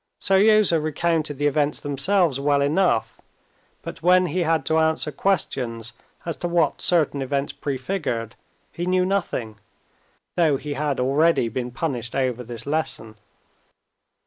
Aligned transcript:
Seryozha 0.19 0.79
recounted 0.81 1.37
the 1.37 1.45
events 1.45 1.79
themselves 1.79 2.39
well 2.39 2.63
enough, 2.63 3.21
but 3.83 4.01
when 4.01 4.25
he 4.25 4.39
had 4.39 4.65
to 4.65 4.79
answer 4.79 5.11
questions 5.11 5.93
as 6.25 6.35
to 6.37 6.47
what 6.47 6.81
certain 6.81 7.21
events 7.21 7.53
prefigured, 7.53 8.35
he 8.71 8.87
knew 8.87 9.05
nothing, 9.05 9.59
though 10.35 10.57
he 10.57 10.73
had 10.73 10.99
already 10.99 11.49
been 11.49 11.69
punished 11.69 12.15
over 12.15 12.43
this 12.43 12.65
lesson. 12.65 13.15